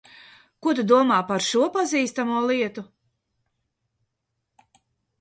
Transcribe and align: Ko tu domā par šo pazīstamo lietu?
Ko 0.67 0.71
tu 0.79 0.85
domā 0.91 1.19
par 1.33 1.45
šo 1.49 1.61
pazīstamo 1.77 2.41
lietu? 2.49 2.87